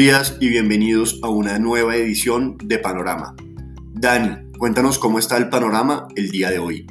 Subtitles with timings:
[0.00, 3.36] Días y bienvenidos a una nueva edición de Panorama.
[3.92, 6.86] Dani, cuéntanos cómo está el panorama el día de hoy.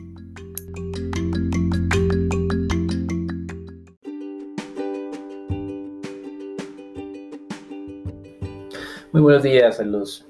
[9.12, 10.28] Muy buenos días a los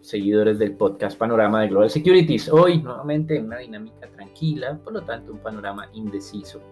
[0.00, 2.48] seguidores del podcast Panorama de Global Securities.
[2.48, 6.62] Hoy nuevamente una dinámica tranquila, por lo tanto un panorama indeciso.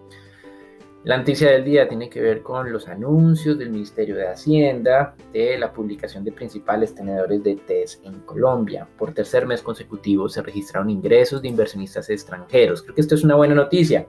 [1.02, 5.56] La noticia del día tiene que ver con los anuncios del Ministerio de Hacienda de
[5.56, 8.86] la publicación de principales tenedores de TES en Colombia.
[8.98, 12.82] Por tercer mes consecutivo se registraron ingresos de inversionistas extranjeros.
[12.82, 14.06] Creo que esto es una buena noticia,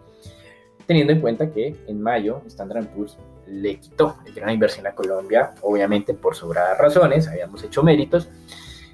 [0.85, 3.17] teniendo en cuenta que en mayo Standard Poor's
[3.47, 8.27] le quitó gran inversión a Colombia, obviamente por sobradas razones, habíamos hecho méritos,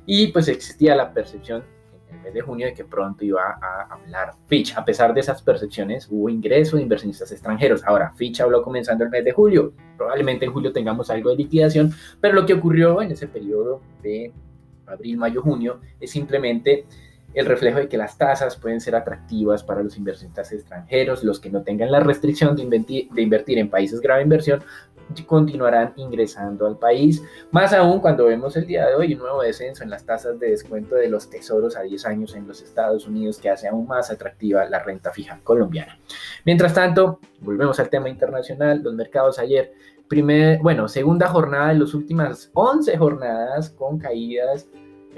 [0.06, 1.64] y pues existía la percepción
[2.11, 4.75] el mes de junio de que pronto iba a hablar Fitch.
[4.77, 7.83] A pesar de esas percepciones, hubo ingreso de inversionistas extranjeros.
[7.86, 9.73] Ahora, Fitch habló comenzando el mes de julio.
[9.97, 14.31] Probablemente en julio tengamos algo de liquidación, pero lo que ocurrió en ese periodo de
[14.86, 16.86] abril, mayo, junio es simplemente
[17.33, 21.49] el reflejo de que las tasas pueden ser atractivas para los inversionistas extranjeros, los que
[21.49, 22.64] no tengan la restricción de
[23.11, 24.64] de invertir en países grave inversión,
[25.25, 29.83] continuarán ingresando al país, más aún cuando vemos el día de hoy un nuevo descenso
[29.83, 33.38] en las tasas de descuento de los tesoros a 10 años en los Estados Unidos
[33.38, 35.99] que hace aún más atractiva la renta fija colombiana.
[36.45, 39.73] Mientras tanto, volvemos al tema internacional, los mercados ayer,
[40.08, 44.67] primer, bueno, segunda jornada de las últimas 11 jornadas con caídas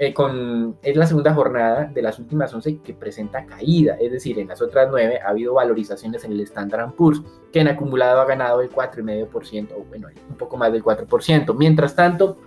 [0.02, 4.38] eh, con, es la segunda jornada de las últimas 11 que presenta caída, es decir,
[4.38, 7.20] en las otras 9 ha habido valorizaciones en el Standard Poor's,
[7.52, 11.54] que en acumulado ha ganado el 4,5%, o bueno, un poco más del 4%.
[11.54, 12.38] Mientras tanto,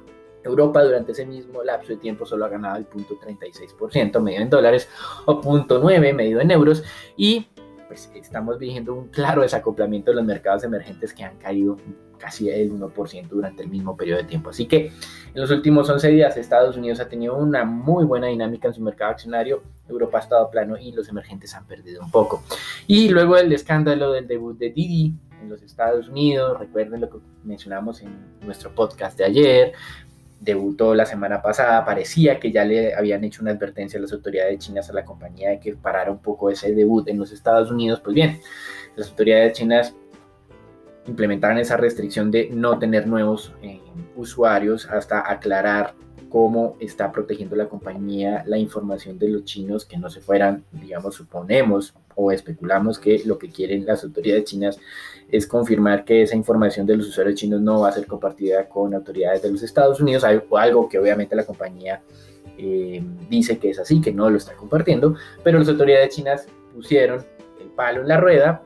[0.43, 4.89] Europa durante ese mismo lapso de tiempo solo ha ganado el 0.36%, medio en dólares,
[5.25, 6.83] o 0.9 medio en euros,
[7.15, 7.49] y
[7.87, 11.77] pues estamos viendo un claro desacoplamiento de los mercados emergentes que han caído
[12.23, 14.49] casi el 1% durante el mismo periodo de tiempo.
[14.49, 18.69] Así que en los últimos 11 días Estados Unidos ha tenido una muy buena dinámica
[18.69, 22.41] en su mercado accionario, Europa ha estado plano y los emergentes han perdido un poco.
[22.87, 27.17] Y luego el escándalo del debut de Didi en los Estados Unidos, recuerden lo que
[27.43, 29.73] mencionamos en nuestro podcast de ayer,
[30.39, 34.59] debutó la semana pasada, parecía que ya le habían hecho una advertencia a las autoridades
[34.59, 37.99] chinas a la compañía de que parara un poco ese debut en los Estados Unidos.
[37.99, 38.39] Pues bien,
[38.95, 39.93] las autoridades chinas
[41.07, 43.81] implementaron esa restricción de no tener nuevos eh,
[44.15, 45.95] usuarios hasta aclarar
[46.29, 51.15] cómo está protegiendo la compañía la información de los chinos que no se fueran, digamos,
[51.15, 54.79] suponemos o especulamos que lo que quieren las autoridades chinas
[55.29, 58.95] es confirmar que esa información de los usuarios chinos no va a ser compartida con
[58.95, 62.01] autoridades de los Estados Unidos, algo que obviamente la compañía
[62.57, 67.23] eh, dice que es así, que no lo está compartiendo, pero las autoridades chinas pusieron
[67.61, 68.63] el palo en la rueda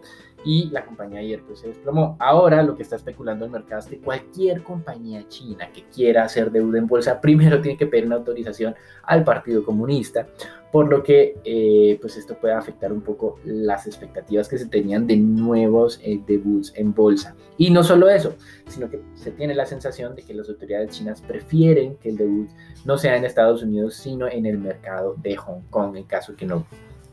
[0.48, 2.16] y la compañía ayer pues se desplomó.
[2.20, 6.52] Ahora lo que está especulando el mercado es que cualquier compañía china que quiera hacer
[6.52, 10.26] deuda en bolsa primero tiene que pedir una autorización al Partido Comunista,
[10.72, 15.06] por lo que eh, pues esto puede afectar un poco las expectativas que se tenían
[15.06, 17.36] de nuevos eh, debuts en bolsa.
[17.58, 18.36] Y no solo eso,
[18.68, 22.48] sino que se tiene la sensación de que las autoridades chinas prefieren que el debut
[22.86, 26.46] no sea en Estados Unidos, sino en el mercado de Hong Kong, en caso que
[26.46, 26.66] no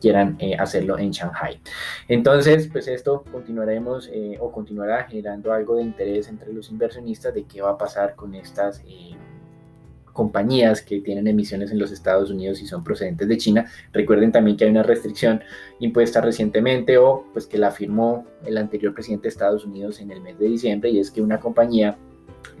[0.05, 1.59] quieran eh, hacerlo en Shanghai.
[2.07, 7.45] Entonces, pues esto continuaremos eh, o continuará generando algo de interés entre los inversionistas de
[7.45, 9.15] qué va a pasar con estas eh,
[10.13, 13.65] compañías que tienen emisiones en los Estados Unidos y son procedentes de China.
[13.93, 15.41] Recuerden también que hay una restricción
[15.79, 20.21] impuesta recientemente o pues que la firmó el anterior presidente de Estados Unidos en el
[20.21, 21.97] mes de diciembre y es que una compañía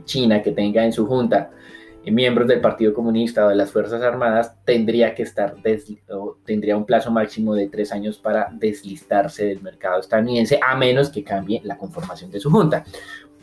[0.05, 1.51] china que tenga en su junta
[2.11, 5.55] miembros del Partido Comunista o de las Fuerzas Armadas, tendría que estar,
[6.45, 11.23] tendría un plazo máximo de tres años para deslistarse del mercado estadounidense, a menos que
[11.23, 12.83] cambie la conformación de su junta.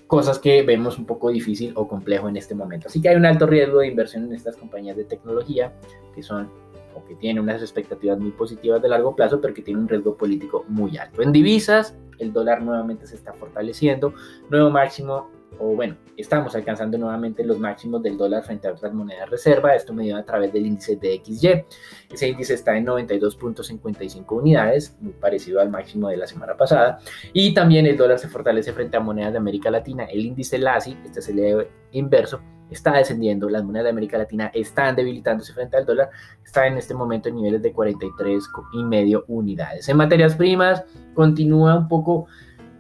[0.07, 2.89] Cosas que vemos un poco difícil o complejo en este momento.
[2.89, 5.73] Así que hay un alto riesgo de inversión en estas compañías de tecnología
[6.15, 6.51] que son
[6.95, 10.17] o que tienen unas expectativas muy positivas de largo plazo, pero que tienen un riesgo
[10.17, 11.23] político muy alto.
[11.23, 14.15] En divisas, el dólar nuevamente se está fortaleciendo,
[14.51, 19.31] nuevo máximo o bueno, estamos alcanzando nuevamente los máximos del dólar frente a otras monedas
[19.31, 21.65] reserva, esto medido a través del índice de XY.
[22.11, 26.99] Ese índice está en 92.55 unidades, muy parecido al máximo de la semana pasada,
[27.33, 30.05] y también el dólar se fortalece frente a monedas de América Latina.
[30.05, 32.41] El índice LASI, este es el inverso,
[32.73, 36.11] está descendiendo, las monedas de América Latina están debilitándose frente al dólar,
[36.45, 39.89] está en este momento en niveles de 43 y medio unidades.
[39.89, 40.85] En materias primas
[41.15, 42.27] continúa un poco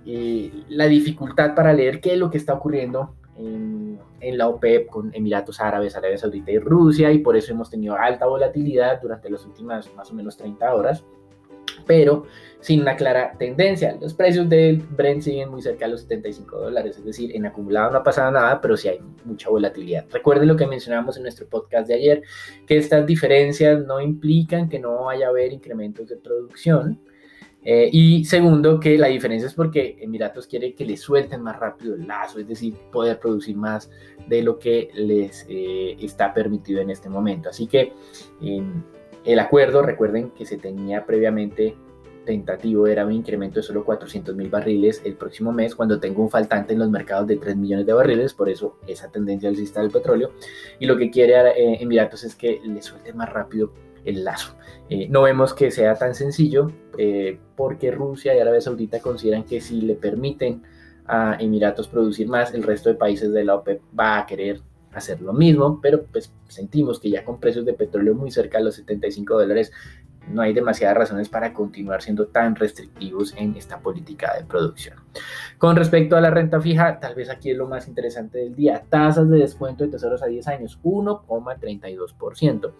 [0.06, 5.14] eh, la dificultad para leer qué es lo que está ocurriendo en, la OPEP con
[5.14, 9.44] Emiratos Árabes, Arabia Saudita y Rusia, y por eso hemos tenido alta volatilidad durante las
[9.44, 11.04] últimas más o menos 30 horas.
[11.87, 12.26] pero
[12.60, 13.96] sin una clara tendencia.
[14.00, 17.90] Los precios del Brent siguen muy cerca de los 75 dólares, es decir, en acumulado
[17.90, 20.06] no ha pasado nada, pero sí hay mucha volatilidad.
[20.10, 22.22] Recuerden lo que mencionamos en nuestro podcast de ayer,
[22.66, 27.00] que estas diferencias no implican que no vaya a haber incrementos de producción.
[27.64, 31.94] Eh, y segundo, que la diferencia es porque Emiratos quiere que le suelten más rápido
[31.94, 33.91] el lazo, es decir, poder producir más
[34.26, 37.49] de lo que les eh, está permitido en este momento.
[37.49, 37.93] Así que
[39.25, 41.76] el acuerdo, recuerden que se tenía previamente
[42.25, 46.31] tentativo era un incremento de solo 400 mil barriles el próximo mes cuando tengo un
[46.31, 49.91] faltante en los mercados de 3 millones de barriles, por eso esa tendencia alcista del
[49.91, 50.32] petróleo.
[50.79, 53.73] Y lo que quiere eh, Emiratos es que le suelte más rápido
[54.04, 54.56] el lazo.
[54.88, 59.60] Eh, no vemos que sea tan sencillo eh, porque Rusia y Arabia Saudita consideran que
[59.60, 60.62] si le permiten
[61.06, 64.60] a Emiratos producir más, el resto de países de la OPEP va a querer
[64.93, 68.64] hacer lo mismo, pero pues sentimos que ya con precios de petróleo muy cerca de
[68.64, 69.72] los 75 dólares
[70.28, 74.99] no hay demasiadas razones para continuar siendo tan restrictivos en esta política de producción.
[75.58, 78.84] Con respecto a la renta fija, tal vez aquí es lo más interesante del día.
[78.88, 82.72] Tasas de descuento de tesoros a 10 años, 1,32%.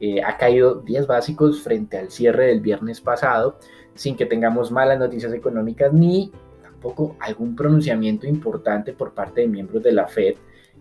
[0.00, 3.58] Eh, ha caído 10 básicos frente al cierre del viernes pasado,
[3.94, 6.30] sin que tengamos malas noticias económicas ni
[6.62, 10.36] tampoco algún pronunciamiento importante por parte de miembros de la Fed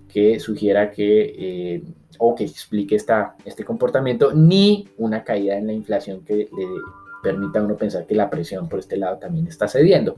[0.07, 1.35] que sugiera que...
[1.38, 1.83] Eh,
[2.17, 6.65] o que explique esta, este comportamiento, ni una caída en la inflación que le
[7.25, 10.16] permita a uno pensar que la presión por este lado también está cediendo.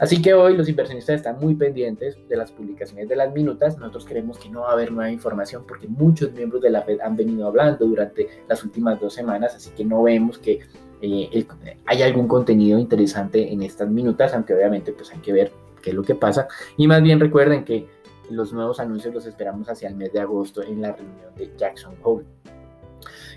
[0.00, 3.78] Así que hoy los inversionistas están muy pendientes de las publicaciones de las minutas.
[3.78, 6.98] Nosotros creemos que no va a haber nueva información porque muchos miembros de la Fed
[7.00, 10.58] han venido hablando durante las últimas dos semanas, así que no vemos que
[11.02, 11.46] eh,
[11.86, 15.96] hay algún contenido interesante en estas minutas, aunque obviamente pues hay que ver qué es
[15.96, 16.48] lo que pasa.
[16.76, 17.86] Y más bien recuerden que
[18.28, 21.94] los nuevos anuncios los esperamos hacia el mes de agosto en la reunión de Jackson
[22.02, 22.26] Hole.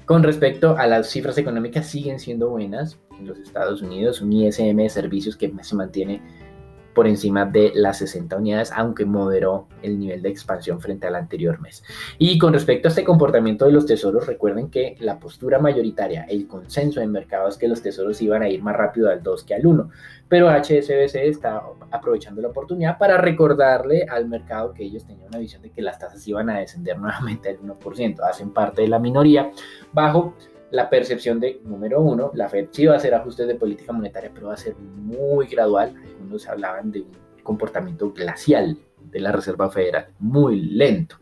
[0.06, 4.78] Con respecto a las cifras económicas, siguen siendo buenas en los Estados Unidos, un ISM
[4.78, 6.22] de servicios que se mantiene
[6.94, 11.60] por encima de las 60 unidades, aunque moderó el nivel de expansión frente al anterior
[11.60, 11.84] mes.
[12.18, 16.48] Y con respecto a este comportamiento de los tesoros, recuerden que la postura mayoritaria, el
[16.48, 19.56] consenso en mercado es que los tesoros iban a ir más rápido al 2 que
[19.56, 19.90] al 1,
[20.30, 25.62] pero HSBC está aprovechando la oportunidad para recordarle al mercado que ellos tenían una visión
[25.62, 29.52] de que las tasas iban a descender nuevamente al 1%, hacen parte de la minoría,
[29.92, 30.36] bajo
[30.74, 34.32] la percepción de, número uno, la Fed sí va a hacer ajustes de política monetaria,
[34.34, 35.94] pero va a ser muy gradual.
[36.04, 37.12] Algunos hablaban de un
[37.44, 41.18] comportamiento glacial de la Reserva Federal, muy lento,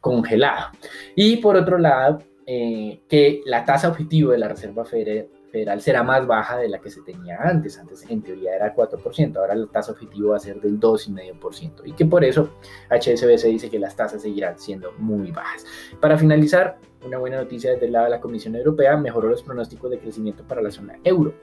[0.00, 0.68] congelado.
[1.16, 6.24] Y por otro lado, eh, que la tasa objetivo de la Reserva Federal será más
[6.24, 7.80] baja de la que se tenía antes.
[7.80, 11.82] Antes en teoría era 4%, ahora la tasa objetivo va a ser del 2,5%.
[11.86, 12.50] Y que por eso
[12.88, 15.66] HSBC dice que las tasas seguirán siendo muy bajas.
[16.00, 19.90] Para finalizar, una buena noticia desde el lado de la Comisión Europea, mejoró los pronósticos
[19.90, 21.34] de crecimiento para la zona euro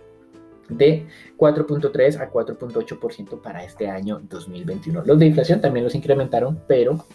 [0.69, 1.07] de
[1.37, 5.03] 4.3 a 4.8% para este año 2021.
[5.05, 7.05] Los de inflación también los incrementaron, pero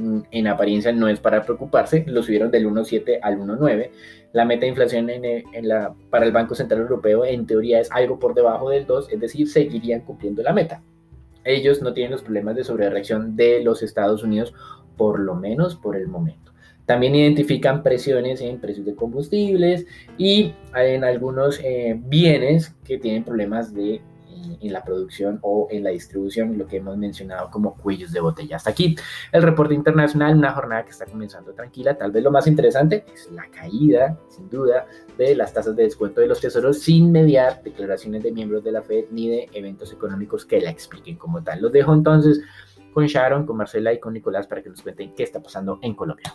[0.00, 3.90] Mm, en apariencia no es para preocuparse, lo subieron del 1,7 al 1,9.
[4.32, 5.10] La meta de inflación
[5.62, 9.20] la, para el Banco Central Europeo en teoría es algo por debajo del 2, es
[9.20, 10.82] decir, seguirían cumpliendo la meta.
[11.44, 14.54] Ellos no tienen los problemas de sobrereacción de los Estados Unidos,
[14.96, 16.49] por lo menos por el momento.
[16.90, 19.86] También identifican presiones en precios de combustibles
[20.18, 24.00] y en algunos eh, bienes que tienen problemas de
[24.60, 28.56] en la producción o en la distribución, lo que hemos mencionado como cuellos de botella.
[28.56, 28.96] Hasta aquí
[29.30, 31.96] el reporte internacional, una jornada que está comenzando tranquila.
[31.96, 34.84] Tal vez lo más interesante es la caída, sin duda,
[35.16, 38.82] de las tasas de descuento de los tesoros sin mediar declaraciones de miembros de la
[38.82, 41.62] Fed ni de eventos económicos que la expliquen como tal.
[41.62, 42.40] Los dejo entonces
[42.92, 45.94] con Sharon, con Marcela y con Nicolás para que nos cuenten qué está pasando en
[45.94, 46.34] Colombia.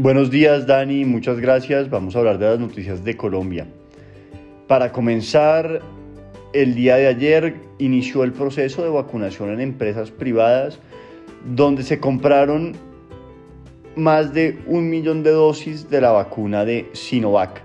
[0.00, 1.90] Buenos días Dani, muchas gracias.
[1.90, 3.66] Vamos a hablar de las noticias de Colombia.
[4.68, 5.82] Para comenzar,
[6.52, 10.78] el día de ayer inició el proceso de vacunación en empresas privadas
[11.44, 12.76] donde se compraron
[13.96, 17.60] más de un millón de dosis de la vacuna de Sinovac.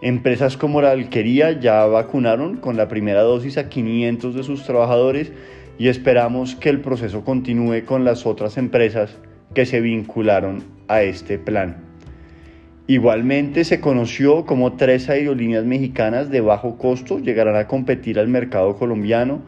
[0.00, 5.32] Empresas como la Alquería ya vacunaron con la primera dosis a 500 de sus trabajadores
[5.76, 9.18] y esperamos que el proceso continúe con las otras empresas
[9.54, 11.76] que se vincularon a este plan.
[12.86, 18.76] Igualmente se conoció como tres aerolíneas mexicanas de bajo costo llegarán a competir al mercado
[18.76, 19.40] colombiano.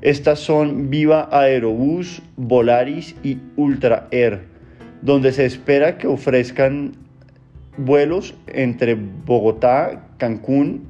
[0.00, 4.42] Estas son Viva Aerobús, Volaris y Ultra Air,
[5.02, 6.92] donde se espera que ofrezcan
[7.76, 10.84] vuelos entre Bogotá, Cancún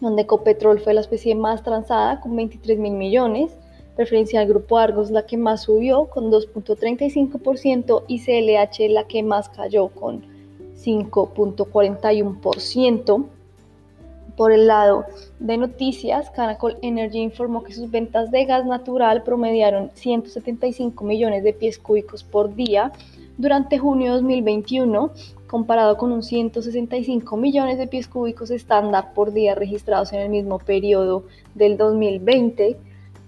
[0.01, 3.55] donde Ecopetrol fue la especie más transada con 23 mil millones
[3.97, 9.49] preferencia del Grupo Argos la que más subió con 2.35% y CLH la que más
[9.49, 10.21] cayó con
[10.75, 13.25] 5.41%.
[14.37, 15.05] Por el lado
[15.39, 21.53] de noticias, Canacol Energy informó que sus ventas de gas natural promediaron 175 millones de
[21.53, 22.91] pies cúbicos por día
[23.39, 25.11] durante junio de 2021,
[25.47, 30.59] comparado con un 165 millones de pies cúbicos estándar por día registrados en el mismo
[30.59, 31.23] periodo
[31.55, 32.77] del 2020.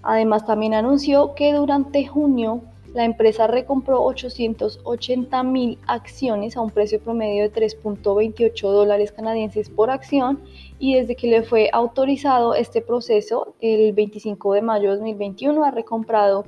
[0.04, 2.62] Además, también anunció que durante junio
[2.94, 9.92] la empresa recompró 880 mil acciones a un precio promedio de 3.28 dólares canadienses por
[9.92, 10.40] acción
[10.80, 15.72] y desde que le fue autorizado este proceso el 25 de mayo de 2021 ha
[15.72, 16.46] recomprado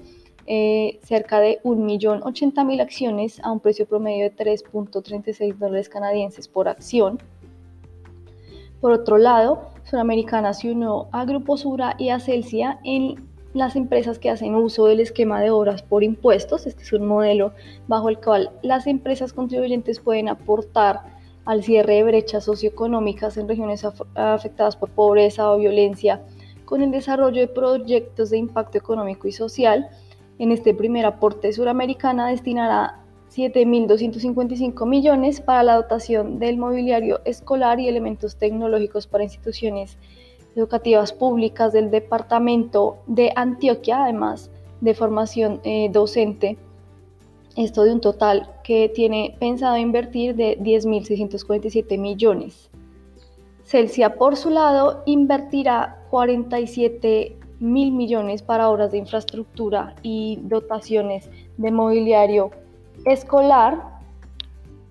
[0.48, 7.20] eh, cerca de 1.080.000 acciones a un precio promedio de 3.36 dólares canadienses por acción.
[8.80, 14.18] Por otro lado, Sudamericana se unió a Grupo Sura y a Celsia en las empresas
[14.18, 16.66] que hacen uso del esquema de obras por impuestos.
[16.66, 17.54] Este es un modelo
[17.88, 21.02] bajo el cual las empresas contribuyentes pueden aportar
[21.46, 26.22] al cierre de brechas socioeconómicas en regiones afectadas por pobreza o violencia
[26.66, 29.90] con el desarrollo de proyectos de impacto económico y social.
[30.42, 37.88] En este primer aporte suramericana destinará 7.255 millones para la dotación del mobiliario escolar y
[37.88, 40.00] elementos tecnológicos para instituciones
[40.56, 44.50] educativas públicas del departamento de Antioquia, además
[44.82, 46.58] de formación eh, docente.
[47.56, 52.72] Esto de un total que tiene pensado invertir de 10.647 millones.
[53.64, 61.72] Celsia, por su lado, invertirá 47 mil millones para obras de infraestructura y dotaciones de
[61.72, 62.52] mobiliario
[63.06, 63.92] escolar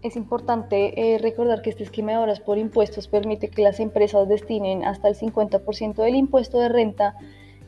[0.03, 4.29] es importante eh, recordar que este esquema de horas por impuestos permite que las empresas
[4.29, 7.17] destinen hasta el 50% del impuesto de renta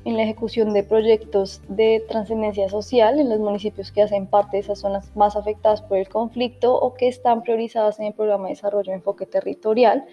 [0.05, 4.63] en la ejecución de proyectos de trascendencia social en los municipios que hacen parte de
[4.63, 8.55] esas zonas más afectadas por el conflicto o que están priorizadas en el programa de
[8.55, 10.05] desarrollo de enfoque territorial.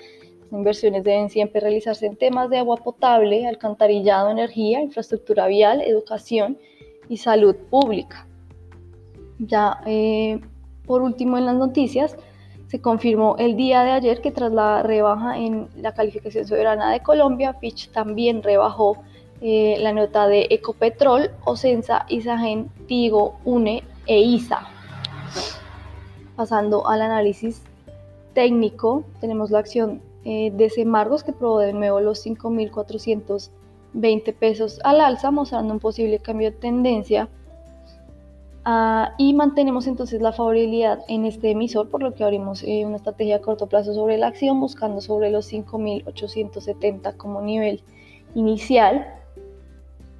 [0.51, 6.58] Inversiones deben siempre realizarse en temas de agua potable, alcantarillado, energía, infraestructura vial, educación
[7.08, 8.27] y salud pública.
[9.39, 10.39] Ya eh,
[10.89, 12.18] por último, en las noticias,
[12.65, 17.01] se confirmó el día de ayer que tras la rebaja en la calificación soberana de
[17.01, 18.98] Colombia, Fitch también rebajó
[19.39, 24.68] eh, la nota de Ecopetrol, Ocensa, Isagen, Tigo, UNE e ISA.
[26.36, 27.62] Pasando al análisis
[28.34, 31.34] técnico, tenemos la acción eh, de Semargos que
[31.74, 37.30] nuevo los 5.420 pesos al alza, mostrando un posible cambio de tendencia
[38.66, 42.98] Ah, y mantenemos entonces la favorabilidad en este emisor, por lo que abrimos eh, una
[42.98, 47.82] estrategia a corto plazo sobre la acción, buscando sobre los 5.870 como nivel
[48.36, 49.08] inicial.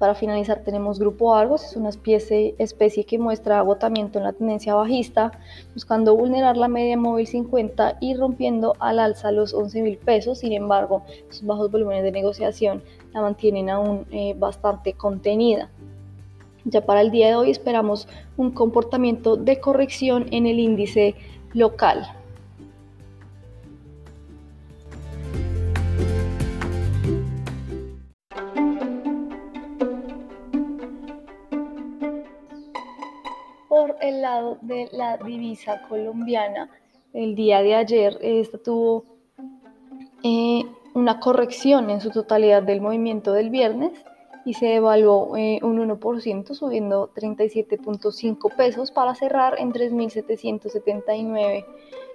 [0.00, 5.30] Para finalizar tenemos Grupo Argos, es una especie, que muestra agotamiento en la tendencia bajista,
[5.74, 10.38] buscando vulnerar la media móvil 50 y rompiendo al alza los 11 pesos.
[10.38, 15.68] Sin embargo, sus bajos volúmenes de negociación la mantienen aún eh, bastante contenida.
[16.64, 21.14] Ya para el día de hoy esperamos un comportamiento de corrección en el índice
[21.52, 22.19] local.
[34.20, 36.68] Lado de la divisa colombiana,
[37.14, 39.04] el día de ayer esta tuvo
[40.22, 40.62] eh,
[40.92, 43.92] una corrección en su totalidad del movimiento del viernes
[44.44, 51.64] y se evaluó eh, un 1%, subiendo 37.5 pesos para cerrar en 3.779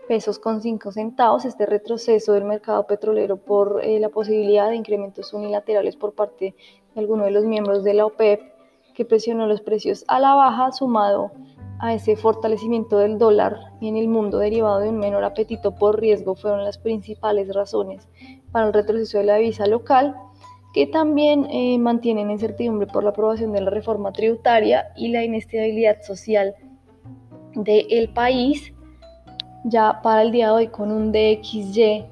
[0.07, 1.43] pesos con 5 centavos.
[1.43, 6.53] Este retroceso del mercado petrolero por eh, la posibilidad de incrementos unilaterales por parte
[6.93, 8.53] de alguno de los miembros de la OPEP
[8.93, 11.31] que presionó los precios a la baja, sumado
[11.79, 16.35] a ese fortalecimiento del dólar en el mundo derivado de un menor apetito por riesgo,
[16.35, 18.07] fueron las principales razones
[18.51, 20.15] para el retroceso de la divisa local
[20.75, 26.01] que también eh, mantienen incertidumbre por la aprobación de la reforma tributaria y la inestabilidad
[26.01, 26.53] social
[27.53, 28.73] del país.
[29.63, 32.05] Ya para el día de hoy con un DXY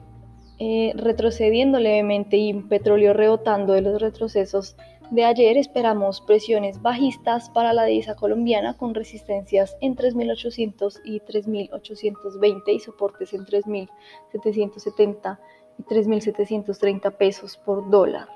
[0.60, 4.78] eh, retrocediendo levemente y petróleo rebotando de los retrocesos
[5.12, 12.74] de ayer, esperamos presiones bajistas para la divisa colombiana con resistencias en 3.800 y 3.820
[12.74, 15.40] y soportes en 3.770
[15.78, 18.28] y 3.730 pesos por dólar.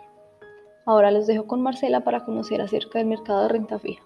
[0.86, 4.04] Ahora los dejo con Marcela para conocer acerca del mercado de renta fija.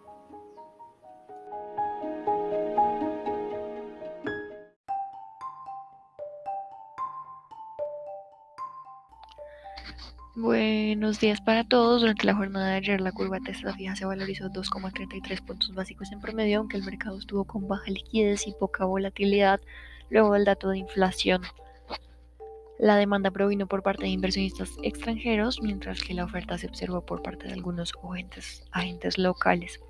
[10.36, 12.00] Buenos días para todos.
[12.00, 16.22] Durante la jornada de ayer la curva testa fija se valorizó 2,33 puntos básicos en
[16.22, 19.60] promedio, aunque el mercado estuvo con baja liquidez y poca volatilidad
[20.10, 21.42] luego del dato de inflación.
[22.80, 27.22] La demanda provino por parte de inversionistas extranjeros, mientras que la oferta se observó por
[27.22, 27.92] parte de algunos
[28.72, 29.82] agentes, locales.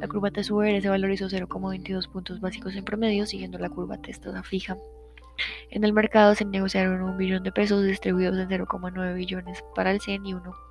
[0.00, 4.76] La curva TSUR se valorizó 0,22 puntos básicos en promedio, siguiendo la curva testa fija.
[5.70, 10.00] En el mercado se negociaron un billón de pesos distribuidos en 0,9 billones para el
[10.00, 10.66] CEN y 1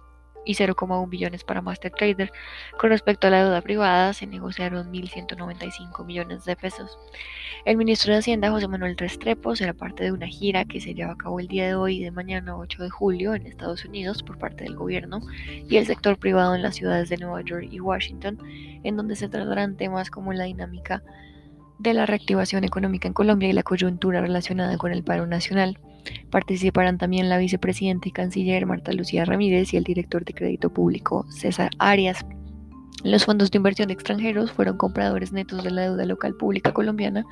[0.45, 2.32] y 0,1 billones para Master Trader.
[2.80, 6.97] Con respecto a la deuda privada, se negociaron 1.195 millones de pesos.
[7.65, 11.13] El ministro de Hacienda, José Manuel Restrepo, será parte de una gira que se lleva
[11.13, 14.23] a cabo el día de hoy y de mañana 8 de julio en Estados Unidos
[14.23, 15.21] por parte del gobierno
[15.67, 18.38] y el sector privado en las ciudades de Nueva York y Washington,
[18.84, 21.01] en donde se tratarán temas como la dinámica
[21.79, 25.79] de la reactivación económica en Colombia y la coyuntura relacionada con el paro nacional.
[26.29, 31.25] Participarán también la vicepresidenta y canciller Marta Lucía Ramírez y el director de crédito público
[31.29, 32.25] César Arias.
[33.03, 37.23] Los fondos de inversión extranjeros fueron compradores netos de la deuda local pública colombiana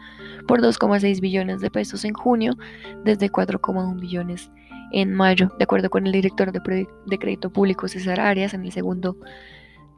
[0.48, 2.56] por 2,6 billones de pesos en junio,
[3.04, 4.52] desde 4,1 billones
[4.92, 8.72] en mayo, de acuerdo con el director de, de crédito público César Arias en el
[8.72, 9.18] segundo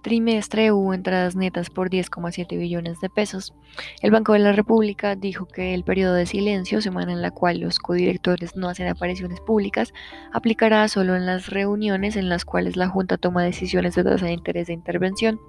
[0.06, 3.56] trimestre hubo entradas netas por 10,7 billones de pesos.
[4.04, 7.60] El Banco de la República dijo que el periodo de silencio, semana en la cual
[7.60, 9.96] los codirectores no hacen apariciones públicas,
[10.32, 14.34] aplicará solo en las reuniones en las cuales la Junta toma decisiones de tasa de
[14.34, 15.40] interés de intervención.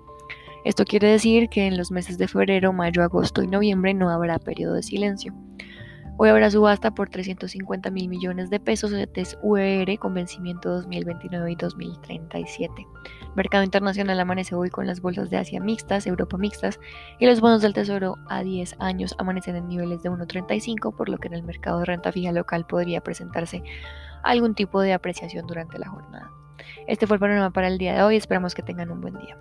[0.64, 4.38] Esto quiere decir que en los meses de febrero, mayo, agosto y noviembre no habrá
[4.38, 5.34] periodo de silencio.
[6.18, 11.52] Hoy habrá subasta por 350 mil millones de pesos de TES UER con vencimiento 2029
[11.52, 12.86] y 2037.
[13.34, 16.80] Mercado internacional amanece hoy con las bolsas de Asia mixtas, Europa mixtas
[17.18, 21.18] y los bonos del Tesoro a 10 años amanecen en niveles de 1.35, por lo
[21.18, 23.62] que en el mercado de renta fija local podría presentarse
[24.22, 26.30] algún tipo de apreciación durante la jornada.
[26.86, 29.36] Este fue el panorama para el día de hoy, esperamos que tengan un buen día.